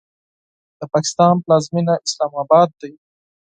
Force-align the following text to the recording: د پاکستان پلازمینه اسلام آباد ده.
د 0.79 0.81
پاکستان 0.93 1.33
پلازمینه 1.43 1.93
اسلام 2.05 2.31
آباد 2.43 2.69
ده. 2.79 2.89